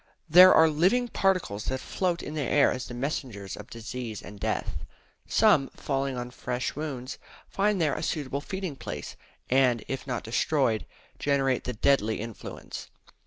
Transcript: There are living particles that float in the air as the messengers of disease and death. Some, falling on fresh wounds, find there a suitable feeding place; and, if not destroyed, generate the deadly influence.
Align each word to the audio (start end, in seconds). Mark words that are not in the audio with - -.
There 0.27 0.51
are 0.51 0.67
living 0.67 1.09
particles 1.09 1.65
that 1.65 1.79
float 1.79 2.23
in 2.23 2.33
the 2.33 2.41
air 2.41 2.71
as 2.71 2.87
the 2.87 2.95
messengers 2.95 3.55
of 3.55 3.69
disease 3.69 4.19
and 4.23 4.39
death. 4.39 4.77
Some, 5.27 5.69
falling 5.75 6.17
on 6.17 6.31
fresh 6.31 6.75
wounds, 6.75 7.19
find 7.47 7.79
there 7.79 7.93
a 7.93 8.01
suitable 8.01 8.41
feeding 8.41 8.75
place; 8.75 9.15
and, 9.47 9.85
if 9.87 10.07
not 10.07 10.23
destroyed, 10.23 10.87
generate 11.19 11.65
the 11.65 11.73
deadly 11.73 12.19
influence. 12.19 12.87